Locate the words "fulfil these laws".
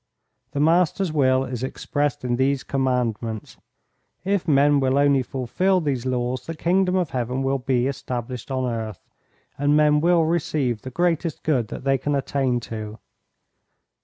5.21-6.47